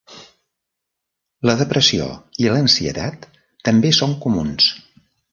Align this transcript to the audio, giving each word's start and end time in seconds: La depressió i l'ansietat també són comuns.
La 1.49 1.53
depressió 1.59 2.07
i 2.45 2.49
l'ansietat 2.53 3.27
també 3.69 3.91
són 3.99 4.17
comuns. 4.25 4.71